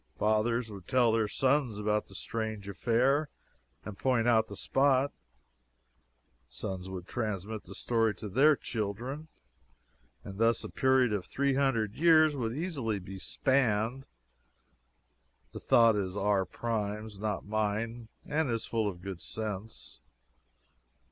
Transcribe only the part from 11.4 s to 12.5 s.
hundred years